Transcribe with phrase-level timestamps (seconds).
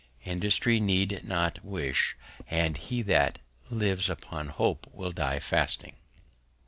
[0.25, 2.15] __Industry need not wish,
[2.47, 3.37] and he that
[3.69, 5.95] lives upon Hope will die fasting.